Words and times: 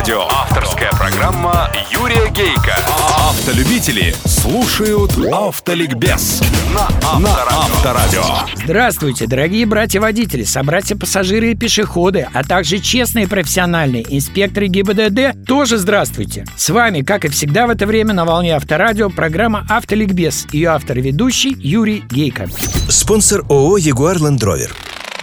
Авторадио. 0.00 0.28
Авторская 0.30 0.90
программа 0.92 1.70
Юрия 1.90 2.30
Гейка. 2.30 2.74
Автолюбители 3.18 4.14
слушают 4.24 5.12
Автоликбез 5.30 6.40
на 6.74 6.88
Авторадио. 7.06 8.22
Здравствуйте, 8.54 9.26
дорогие 9.26 9.66
братья-водители, 9.66 10.44
собратья-пассажиры 10.44 11.50
и 11.50 11.54
пешеходы, 11.54 12.26
а 12.32 12.42
также 12.44 12.78
честные 12.78 13.28
профессиональные 13.28 14.06
инспекторы 14.08 14.68
ГИБДД 14.68 15.46
тоже 15.46 15.76
здравствуйте. 15.76 16.46
С 16.56 16.70
вами, 16.70 17.02
как 17.02 17.26
и 17.26 17.28
всегда 17.28 17.66
в 17.66 17.70
это 17.70 17.86
время 17.86 18.14
на 18.14 18.24
волне 18.24 18.56
Авторадио, 18.56 19.10
программа 19.10 19.66
«Автоликбез». 19.68 20.46
Ее 20.50 20.70
автор 20.70 20.96
и 20.96 21.02
ведущий 21.02 21.54
Юрий 21.58 22.02
Гейко. 22.10 22.48
Спонсор 22.88 23.44
ООО 23.50 23.76
«Ягуар 23.76 24.16
Land 24.16 24.38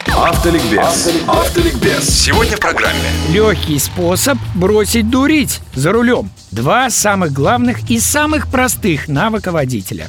Rover». 0.08 0.30
Автоликбез. 0.30 1.10
Автоликбез. 1.28 2.08
Сегодня 2.08 2.58
в 2.58 2.60
программе. 2.60 3.10
Легкий 3.30 3.80
способ 3.80 4.38
бросить 4.56 5.10
дурить 5.10 5.62
за 5.74 5.92
рулем. 5.92 6.30
Два 6.52 6.90
самых 6.90 7.34
главных 7.34 7.90
и 7.90 8.00
самых 8.00 8.48
простых 8.48 9.08
навыка 9.08 9.52
водителя. 9.52 10.08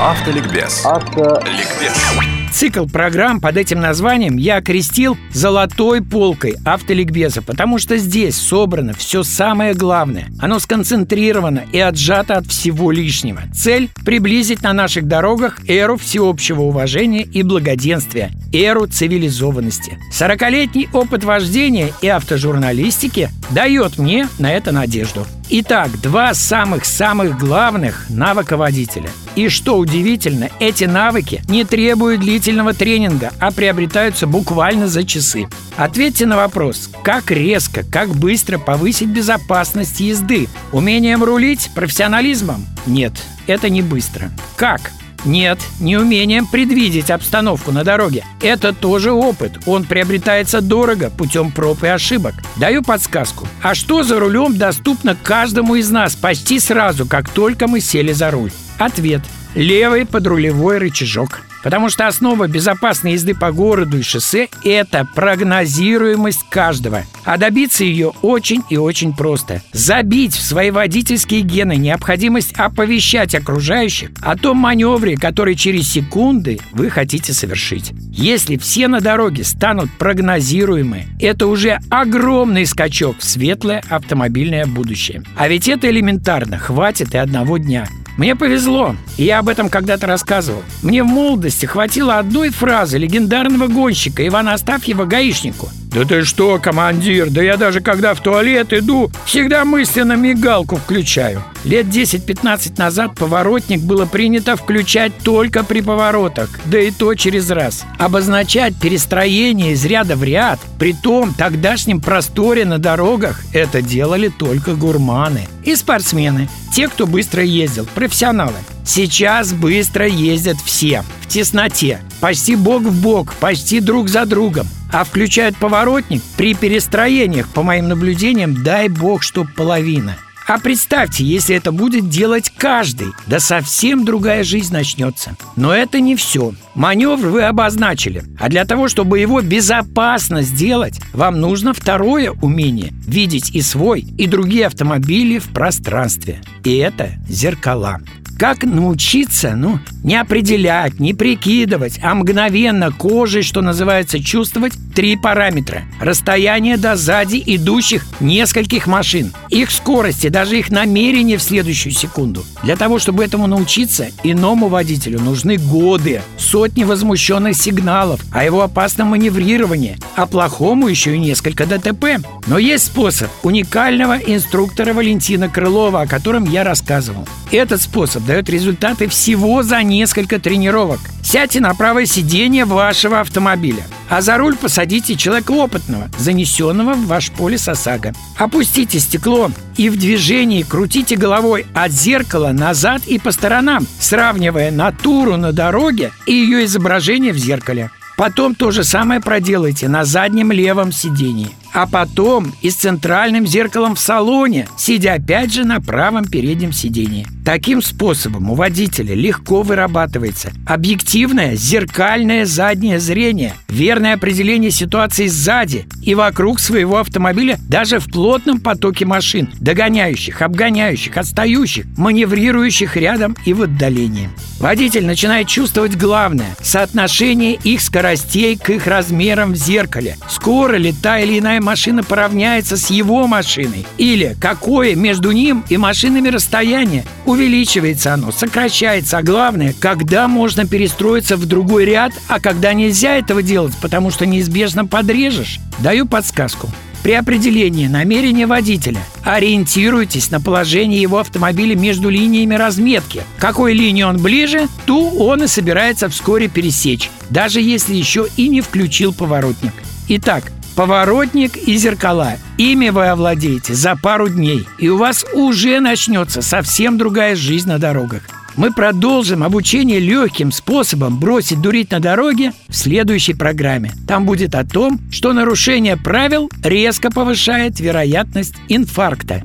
Автоликбез. 0.00 0.84
Автоликбез. 0.84 2.33
Цикл 2.54 2.86
программ 2.86 3.40
под 3.40 3.56
этим 3.56 3.80
названием 3.80 4.36
я 4.36 4.58
окрестил 4.58 5.18
«Золотой 5.32 6.00
полкой 6.00 6.54
автоликбеза», 6.64 7.42
потому 7.42 7.80
что 7.80 7.96
здесь 7.96 8.36
собрано 8.36 8.92
все 8.92 9.24
самое 9.24 9.74
главное. 9.74 10.28
Оно 10.38 10.60
сконцентрировано 10.60 11.64
и 11.72 11.80
отжато 11.80 12.36
от 12.36 12.46
всего 12.46 12.92
лишнего. 12.92 13.42
Цель– 13.52 13.90
приблизить 14.04 14.62
на 14.62 14.72
наших 14.72 15.08
дорогах 15.08 15.68
эру 15.68 15.96
всеобщего 15.96 16.60
уважения 16.60 17.24
и 17.24 17.42
благоденствия, 17.42 18.30
эру 18.52 18.86
цивилизованности. 18.86 19.98
Сорокалетний 20.12 20.88
опыт 20.92 21.24
вождения 21.24 21.90
и 22.02 22.06
автожурналистики 22.06 23.30
дает 23.50 23.98
мне 23.98 24.28
на 24.38 24.52
это 24.52 24.70
надежду. 24.70 25.26
Итак, 25.50 26.00
два 26.00 26.32
самых-самых 26.32 27.38
главных 27.38 28.08
навыка 28.08 28.56
водителя. 28.56 29.10
И 29.34 29.48
что 29.48 29.76
удивительно, 29.76 30.48
эти 30.58 30.84
навыки 30.84 31.42
не 31.48 31.64
требуют 31.64 32.22
длительного 32.22 32.72
тренинга, 32.72 33.30
а 33.40 33.50
приобретаются 33.50 34.26
буквально 34.26 34.88
за 34.88 35.04
часы. 35.04 35.46
Ответьте 35.76 36.24
на 36.24 36.36
вопрос, 36.36 36.90
как 37.02 37.30
резко, 37.30 37.84
как 37.84 38.08
быстро 38.10 38.58
повысить 38.58 39.08
безопасность 39.08 40.00
езды? 40.00 40.48
Умением 40.72 41.22
рулить? 41.22 41.70
Профессионализмом? 41.74 42.64
Нет, 42.86 43.12
это 43.46 43.68
не 43.68 43.82
быстро. 43.82 44.30
Как? 44.56 44.92
Нет, 45.24 45.58
не 45.80 45.96
умением 45.96 46.46
предвидеть 46.46 47.10
обстановку 47.10 47.72
на 47.72 47.82
дороге. 47.82 48.24
Это 48.42 48.72
тоже 48.72 49.12
опыт. 49.12 49.58
Он 49.66 49.84
приобретается 49.84 50.60
дорого 50.60 51.10
путем 51.10 51.50
проб 51.50 51.82
и 51.82 51.88
ошибок. 51.88 52.34
Даю 52.56 52.82
подсказку. 52.82 53.46
А 53.62 53.74
что 53.74 54.02
за 54.02 54.20
рулем 54.20 54.56
доступно 54.56 55.16
каждому 55.16 55.76
из 55.76 55.90
нас 55.90 56.14
почти 56.14 56.58
сразу, 56.58 57.06
как 57.06 57.28
только 57.30 57.66
мы 57.66 57.80
сели 57.80 58.12
за 58.12 58.30
руль? 58.30 58.50
Ответ. 58.78 59.22
Левый 59.54 60.04
подрулевой 60.04 60.78
рычажок. 60.78 61.42
Потому 61.64 61.88
что 61.88 62.06
основа 62.06 62.46
безопасной 62.46 63.12
езды 63.12 63.34
по 63.34 63.50
городу 63.50 63.98
и 63.98 64.02
шоссе– 64.02 64.48
это 64.64 65.08
прогнозируемость 65.14 66.44
каждого. 66.50 67.04
А 67.24 67.38
добиться 67.38 67.84
ее 67.84 68.12
очень 68.20 68.62
и 68.68 68.76
очень 68.76 69.14
просто. 69.14 69.62
Забить 69.72 70.34
в 70.34 70.42
свои 70.42 70.70
водительские 70.70 71.40
гены 71.40 71.76
необходимость 71.76 72.52
оповещать 72.52 73.34
окружающих 73.34 74.10
о 74.20 74.36
том 74.36 74.58
маневре, 74.58 75.16
который 75.16 75.54
через 75.54 75.90
секунды 75.90 76.60
вы 76.72 76.90
хотите 76.90 77.32
совершить. 77.32 77.92
Если 78.10 78.58
все 78.58 78.86
на 78.86 79.00
дороге 79.00 79.42
станут 79.42 79.90
прогнозируемы, 79.98 81.06
это 81.18 81.46
уже 81.46 81.78
огромный 81.88 82.66
скачок 82.66 83.16
в 83.20 83.24
светлое 83.24 83.82
автомобильное 83.88 84.66
будущее. 84.66 85.22
А 85.34 85.48
ведь 85.48 85.66
это 85.68 85.88
элементарно, 85.88 86.58
хватит 86.58 87.14
и 87.14 87.18
одного 87.18 87.56
дня. 87.56 87.88
Мне 88.16 88.36
повезло, 88.36 88.94
и 89.16 89.24
я 89.24 89.40
об 89.40 89.48
этом 89.48 89.68
когда-то 89.68 90.06
рассказывал. 90.06 90.62
Мне 90.82 91.02
в 91.02 91.06
молодости 91.06 91.66
хватило 91.66 92.18
одной 92.18 92.50
фразы 92.50 92.98
легендарного 92.98 93.66
гонщика 93.66 94.26
Ивана 94.26 94.54
Астафьева 94.54 95.04
гаишнику– 95.04 95.68
«Да 95.94 96.04
ты 96.04 96.24
что, 96.24 96.58
командир, 96.58 97.30
да 97.30 97.40
я 97.40 97.56
даже 97.56 97.80
когда 97.80 98.14
в 98.14 98.20
туалет 98.20 98.72
иду, 98.72 99.12
всегда 99.26 99.64
мысленно 99.64 100.14
мигалку 100.14 100.74
включаю». 100.74 101.44
Лет 101.62 101.86
10-15 101.86 102.76
назад 102.76 103.14
поворотник 103.14 103.80
было 103.80 104.04
принято 104.04 104.56
включать 104.56 105.12
только 105.22 105.62
при 105.62 105.82
поворотах, 105.82 106.50
да 106.64 106.80
и 106.80 106.90
то 106.90 107.14
через 107.14 107.48
раз. 107.48 107.84
Обозначать 107.96 108.74
перестроение 108.74 109.74
из 109.74 109.84
ряда 109.84 110.16
в 110.16 110.24
ряд, 110.24 110.58
при 110.80 110.92
том 110.92 111.32
тогдашнем 111.32 112.00
просторе 112.00 112.64
на 112.64 112.78
дорогах, 112.78 113.40
это 113.52 113.80
делали 113.80 114.28
только 114.28 114.74
гурманы 114.74 115.46
и 115.62 115.76
спортсмены, 115.76 116.48
те, 116.74 116.88
кто 116.88 117.06
быстро 117.06 117.44
ездил, 117.44 117.86
профессионалы. 117.94 118.56
Сейчас 118.84 119.52
быстро 119.52 120.08
ездят 120.08 120.56
все, 120.62 121.04
в 121.20 121.28
тесноте, 121.28 122.00
почти 122.20 122.56
бок 122.56 122.82
в 122.82 123.00
бок, 123.00 123.32
почти 123.34 123.78
друг 123.78 124.08
за 124.08 124.26
другом 124.26 124.66
а 124.94 125.02
включают 125.02 125.56
поворотник 125.56 126.22
при 126.36 126.54
перестроениях, 126.54 127.48
по 127.48 127.64
моим 127.64 127.88
наблюдениям, 127.88 128.62
дай 128.62 128.88
бог, 128.88 129.24
что 129.24 129.44
половина. 129.44 130.16
А 130.46 130.58
представьте, 130.58 131.24
если 131.24 131.56
это 131.56 131.72
будет 131.72 132.08
делать 132.08 132.52
каждый, 132.56 133.08
да 133.26 133.40
совсем 133.40 134.04
другая 134.04 134.44
жизнь 134.44 134.72
начнется. 134.72 135.36
Но 135.56 135.74
это 135.74 135.98
не 135.98 136.14
все. 136.14 136.52
Маневр 136.74 137.26
вы 137.26 137.42
обозначили. 137.42 138.22
А 138.38 138.48
для 138.48 138.64
того, 138.66 138.88
чтобы 138.88 139.18
его 139.18 139.40
безопасно 139.40 140.42
сделать, 140.42 141.00
вам 141.12 141.40
нужно 141.40 141.72
второе 141.72 142.30
умение– 142.30 142.92
видеть 143.06 143.50
и 143.50 143.62
свой, 143.62 144.00
и 144.00 144.26
другие 144.28 144.66
автомобили 144.66 145.38
в 145.38 145.48
пространстве. 145.48 146.40
И 146.62 146.76
это 146.76 147.14
зеркала. 147.28 148.00
Как 148.38 148.64
научиться, 148.64 149.54
ну, 149.54 149.78
не 150.02 150.16
определять, 150.16 150.98
не 150.98 151.14
прикидывать, 151.14 152.00
а 152.02 152.14
мгновенно 152.14 152.90
кожей, 152.90 153.42
что 153.42 153.62
называется, 153.62 154.22
чувствовать 154.22 154.74
три 154.94 155.16
параметра. 155.16 155.82
Расстояние 156.00 156.76
до 156.76 156.96
сзади 156.96 157.42
идущих 157.44 158.06
нескольких 158.20 158.86
машин, 158.86 159.32
их 159.50 159.70
скорости, 159.70 160.28
даже 160.28 160.58
их 160.58 160.70
намерения 160.70 161.36
в 161.36 161.42
следующую 161.42 161.92
секунду. 161.92 162.44
Для 162.62 162.76
того, 162.76 162.98
чтобы 162.98 163.24
этому 163.24 163.46
научиться, 163.46 164.08
иному 164.22 164.68
водителю 164.68 165.20
нужны 165.20 165.56
годы, 165.56 166.22
сотни 166.38 166.84
возмущенных 166.84 167.56
сигналов 167.56 168.20
о 168.32 168.44
его 168.44 168.62
опасном 168.62 169.08
маневрировании, 169.08 169.98
а 170.14 170.26
плохому 170.26 170.88
еще 170.88 171.16
и 171.16 171.18
несколько 171.18 171.66
ДТП. 171.66 172.24
Но 172.46 172.58
есть 172.58 172.86
способ 172.86 173.30
уникального 173.42 174.16
инструктора 174.18 174.94
Валентина 174.94 175.48
Крылова, 175.48 176.02
о 176.02 176.06
котором 176.06 176.44
я 176.44 176.62
рассказывал. 176.62 177.26
Этот 177.50 177.82
способ 177.82 178.24
дает 178.24 178.48
результаты 178.48 179.08
всего 179.08 179.62
за 179.62 179.82
несколько 179.82 180.38
тренировок. 180.38 181.00
Сядьте 181.22 181.60
на 181.60 181.74
правое 181.74 182.06
сиденье 182.06 182.64
вашего 182.64 183.20
автомобиля, 183.20 183.84
а 184.08 184.20
за 184.20 184.36
руль 184.36 184.56
посадите 184.56 184.83
человека 185.16 185.52
опытного, 185.52 186.08
занесенного 186.18 186.94
в 186.94 187.06
ваш 187.06 187.30
полис 187.30 187.68
ОСАГО. 187.68 188.14
Опустите 188.36 189.00
стекло 189.00 189.50
и 189.76 189.88
в 189.88 189.98
движении 189.98 190.62
крутите 190.62 191.16
головой 191.16 191.66
от 191.74 191.92
зеркала 191.92 192.52
назад 192.52 193.02
и 193.06 193.18
по 193.18 193.32
сторонам, 193.32 193.86
сравнивая 193.98 194.70
натуру 194.70 195.36
на 195.36 195.52
дороге 195.52 196.12
и 196.26 196.32
ее 196.32 196.64
изображение 196.64 197.32
в 197.32 197.38
зеркале. 197.38 197.90
Потом 198.16 198.54
то 198.54 198.70
же 198.70 198.84
самое 198.84 199.20
проделайте 199.20 199.88
на 199.88 200.04
заднем 200.04 200.52
левом 200.52 200.92
сидении 200.92 201.50
а 201.74 201.86
потом 201.86 202.54
и 202.62 202.70
с 202.70 202.76
центральным 202.76 203.46
зеркалом 203.46 203.96
в 203.96 204.00
салоне, 204.00 204.68
сидя 204.78 205.14
опять 205.14 205.52
же 205.52 205.64
на 205.64 205.80
правом 205.80 206.24
переднем 206.24 206.72
сидении. 206.72 207.26
Таким 207.44 207.82
способом 207.82 208.50
у 208.50 208.54
водителя 208.54 209.14
легко 209.14 209.60
вырабатывается 209.60 210.52
объективное 210.66 211.56
зеркальное 211.56 212.46
заднее 212.46 212.98
зрение, 212.98 213.52
верное 213.68 214.14
определение 214.14 214.70
ситуации 214.70 215.26
сзади 215.26 215.86
и 216.02 216.14
вокруг 216.14 216.58
своего 216.58 216.98
автомобиля 216.98 217.58
даже 217.68 217.98
в 217.98 218.06
плотном 218.10 218.60
потоке 218.60 219.04
машин, 219.04 219.50
догоняющих, 219.60 220.40
обгоняющих, 220.40 221.18
отстающих, 221.18 221.84
маневрирующих 221.98 222.96
рядом 222.96 223.36
и 223.44 223.52
в 223.52 223.62
отдалении. 223.62 224.30
Водитель 224.60 225.04
начинает 225.04 225.48
чувствовать 225.48 225.96
главное– 225.96 226.56
соотношение 226.62 227.54
их 227.54 227.82
скоростей 227.82 228.56
к 228.56 228.70
их 228.70 228.86
размерам 228.86 229.52
в 229.52 229.56
зеркале. 229.56 230.16
Скоро 230.30 230.76
ли 230.76 230.92
та 230.92 231.18
или 231.18 231.38
иная 231.38 231.60
машина 231.64 232.04
поравняется 232.04 232.76
с 232.76 232.90
его 232.90 233.26
машиной. 233.26 233.86
Или 233.98 234.36
какое 234.40 234.94
между 234.94 235.32
ним 235.32 235.64
и 235.68 235.76
машинами 235.76 236.28
расстояние. 236.28 237.04
Увеличивается 237.26 238.14
оно, 238.14 238.30
сокращается. 238.30 239.18
А 239.18 239.22
главное, 239.22 239.74
когда 239.80 240.28
можно 240.28 240.66
перестроиться 240.66 241.36
в 241.36 241.46
другой 241.46 241.86
ряд, 241.86 242.12
а 242.28 242.38
когда 242.38 242.72
нельзя 242.72 243.16
этого 243.16 243.42
делать, 243.42 243.74
потому 243.82 244.10
что 244.10 244.26
неизбежно 244.26 244.86
подрежешь. 244.86 245.58
Даю 245.78 246.06
подсказку. 246.06 246.70
При 247.04 247.12
определении 247.12 247.86
намерения 247.86 248.46
водителя 248.46 249.04
ориентируйтесь 249.22 250.30
на 250.30 250.40
положение 250.40 251.02
его 251.02 251.18
автомобиля 251.18 251.76
между 251.76 252.08
линиями 252.08 252.54
разметки. 252.54 253.24
Какой 253.38 253.74
линии 253.74 254.04
он 254.04 254.22
ближе, 254.22 254.68
ту 254.86 255.10
он 255.10 255.42
и 255.42 255.46
собирается 255.46 256.08
вскоре 256.08 256.48
пересечь, 256.48 257.10
даже 257.28 257.60
если 257.60 257.94
еще 257.94 258.26
и 258.38 258.48
не 258.48 258.62
включил 258.62 259.12
поворотник. 259.12 259.74
Итак, 260.08 260.50
поворотник 260.74 261.56
и 261.56 261.76
зеркала. 261.76 262.34
Ими 262.58 262.90
вы 262.90 263.06
овладеете 263.06 263.74
за 263.74 263.96
пару 263.96 264.28
дней, 264.28 264.66
и 264.78 264.88
у 264.88 264.96
вас 264.96 265.24
уже 265.32 265.80
начнется 265.80 266.42
совсем 266.42 266.98
другая 266.98 267.36
жизнь 267.36 267.68
на 267.68 267.78
дорогах. 267.78 268.22
Мы 268.56 268.72
продолжим 268.72 269.42
обучение 269.42 269.98
легким 269.98 270.52
способом 270.52 271.18
бросить 271.18 271.60
дурить 271.60 271.90
на 271.90 271.98
дороге 271.98 272.52
в 272.68 272.76
следующей 272.76 273.34
программе. 273.34 273.92
Там 274.06 274.26
будет 274.26 274.54
о 274.54 274.64
том, 274.64 275.00
что 275.10 275.32
нарушение 275.32 275.96
правил 275.96 276.48
резко 276.62 277.10
повышает 277.10 277.80
вероятность 277.80 278.54
инфаркта. 278.68 279.42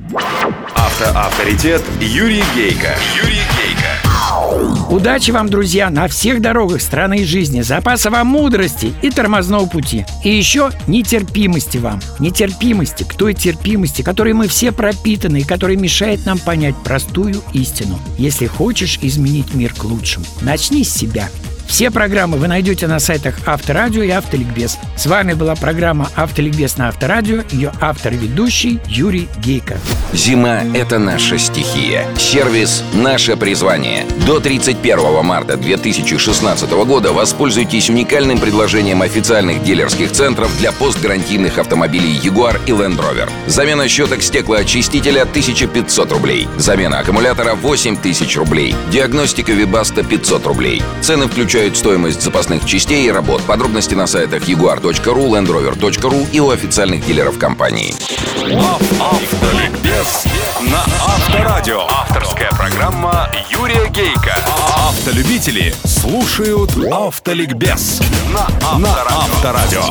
Автоавторитет 0.74 1.82
Юрий 2.00 2.44
Гейка. 2.54 2.94
Юрий 3.16 3.42
Гейка. 3.56 3.69
Удачи 4.90 5.30
вам, 5.30 5.48
друзья, 5.48 5.88
на 5.90 6.08
всех 6.08 6.40
дорогах 6.40 6.82
страны 6.82 7.18
и 7.18 7.24
жизни, 7.24 7.60
запаса 7.60 8.10
вам 8.10 8.26
мудрости 8.26 8.92
и 9.02 9.10
тормозного 9.10 9.66
пути. 9.66 10.04
И 10.24 10.30
еще 10.30 10.70
нетерпимости 10.86 11.78
вам. 11.78 12.00
Нетерпимости, 12.18 13.04
к 13.04 13.14
той 13.14 13.34
терпимости, 13.34 14.02
которой 14.02 14.32
мы 14.32 14.48
все 14.48 14.72
пропитаны 14.72 15.38
и 15.38 15.44
которая 15.44 15.76
мешает 15.76 16.26
нам 16.26 16.38
понять 16.38 16.74
простую 16.84 17.42
истину. 17.52 17.98
Если 18.18 18.46
хочешь 18.46 18.98
изменить 19.00 19.54
мир 19.54 19.72
к 19.74 19.84
лучшему, 19.84 20.26
начни 20.42 20.84
с 20.84 20.92
себя. 20.92 21.28
Все 21.70 21.92
программы 21.92 22.36
вы 22.36 22.48
найдете 22.48 22.88
на 22.88 22.98
сайтах 22.98 23.36
Авторадио 23.46 24.02
и 24.02 24.10
Автоликбез. 24.10 24.76
С 24.96 25.06
вами 25.06 25.34
была 25.34 25.54
программа 25.54 26.10
Автоликбез 26.16 26.76
на 26.76 26.88
Авторадио, 26.88 27.44
ее 27.52 27.72
автор-ведущий 27.80 28.80
Юрий 28.88 29.28
Гейко. 29.38 29.78
Зима– 30.12 30.62
это 30.74 30.98
наша 30.98 31.38
стихия. 31.38 32.04
Сервис– 32.18 32.82
наше 32.92 33.36
призвание. 33.36 34.04
До 34.26 34.40
31 34.40 35.24
марта 35.24 35.56
2016 35.56 36.68
года 36.70 37.12
воспользуйтесь 37.12 37.88
уникальным 37.88 38.38
предложением 38.38 39.02
официальных 39.02 39.62
дилерских 39.62 40.10
центров 40.10 40.50
для 40.58 40.72
постгарантийных 40.72 41.58
автомобилей 41.58 42.18
Jaguar 42.20 42.60
и 42.66 42.72
Land 42.72 42.98
Rover. 42.98 43.30
Замена 43.46 43.86
щеток 43.88 44.22
стеклоочистителя– 44.22 45.22
1500 45.22 46.10
рублей. 46.10 46.48
Замена 46.58 46.98
аккумулятора– 46.98 47.54
8000 47.62 48.36
рублей. 48.38 48.74
Диагностика 48.90 49.52
Вибаста– 49.52 50.02
500 50.04 50.46
рублей. 50.46 50.82
Цены 51.00 51.28
включают 51.60 51.76
стоимость 51.76 52.22
запасных 52.22 52.64
частей 52.64 53.06
и 53.06 53.10
работ. 53.10 53.42
Подробности 53.42 53.94
на 53.94 54.06
сайтах 54.06 54.48
jaguar.ru, 54.48 55.28
landrover.ru 55.28 56.30
и 56.32 56.40
у 56.40 56.48
официальных 56.48 57.04
дилеров 57.04 57.38
компании. 57.38 57.92
Автоликбез 58.98 60.24
на 60.62 60.80
Авторадио. 61.06 61.82
Авторская 61.82 62.48
программа 62.52 63.30
Юрия 63.50 63.90
Гейка. 63.90 64.36
Автолюбители 64.88 65.74
слушают 65.84 66.70
Автоликбез 66.90 68.00
на 68.32 68.48
Авторадио. 68.62 69.84